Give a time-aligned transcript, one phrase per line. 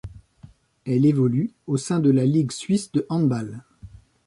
[0.87, 3.61] Elle évolue au sein de la Ligue suisse de handball.